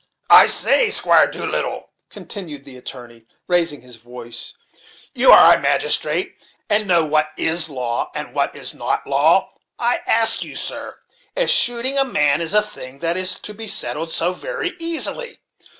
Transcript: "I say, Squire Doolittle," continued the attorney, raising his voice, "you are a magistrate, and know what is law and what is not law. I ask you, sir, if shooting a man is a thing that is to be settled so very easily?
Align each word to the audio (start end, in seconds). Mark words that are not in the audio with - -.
"I 0.31 0.47
say, 0.47 0.89
Squire 0.89 1.29
Doolittle," 1.29 1.91
continued 2.09 2.65
the 2.65 2.75
attorney, 2.75 3.25
raising 3.45 3.81
his 3.81 3.97
voice, 3.97 4.55
"you 5.13 5.31
are 5.31 5.53
a 5.53 5.59
magistrate, 5.61 6.39
and 6.67 6.87
know 6.87 7.05
what 7.05 7.29
is 7.37 7.69
law 7.69 8.09
and 8.15 8.33
what 8.33 8.55
is 8.55 8.73
not 8.73 9.05
law. 9.05 9.51
I 9.77 9.99
ask 10.07 10.43
you, 10.43 10.55
sir, 10.55 10.97
if 11.35 11.51
shooting 11.51 11.99
a 11.99 12.03
man 12.03 12.41
is 12.41 12.55
a 12.55 12.63
thing 12.63 12.97
that 12.97 13.15
is 13.15 13.35
to 13.41 13.53
be 13.53 13.67
settled 13.67 14.09
so 14.09 14.33
very 14.33 14.75
easily? 14.79 15.37